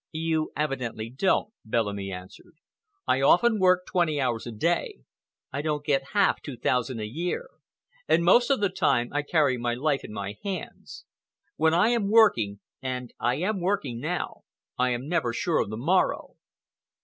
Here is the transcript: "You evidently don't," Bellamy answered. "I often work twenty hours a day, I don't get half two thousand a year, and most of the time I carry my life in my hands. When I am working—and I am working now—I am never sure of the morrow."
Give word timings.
"You 0.13 0.51
evidently 0.57 1.11
don't," 1.11 1.53
Bellamy 1.63 2.11
answered. 2.11 2.55
"I 3.05 3.21
often 3.21 3.59
work 3.59 3.85
twenty 3.85 4.19
hours 4.19 4.47
a 4.47 4.51
day, 4.51 5.01
I 5.53 5.61
don't 5.61 5.85
get 5.85 6.13
half 6.13 6.41
two 6.41 6.57
thousand 6.57 6.99
a 6.99 7.05
year, 7.05 7.49
and 8.07 8.25
most 8.25 8.49
of 8.49 8.61
the 8.61 8.69
time 8.69 9.09
I 9.13 9.21
carry 9.21 9.59
my 9.59 9.75
life 9.75 10.03
in 10.03 10.11
my 10.11 10.37
hands. 10.43 11.05
When 11.55 11.75
I 11.75 11.89
am 11.89 12.09
working—and 12.09 13.13
I 13.19 13.35
am 13.35 13.61
working 13.61 13.99
now—I 13.99 14.89
am 14.89 15.07
never 15.07 15.33
sure 15.33 15.59
of 15.59 15.69
the 15.69 15.77
morrow." 15.77 16.33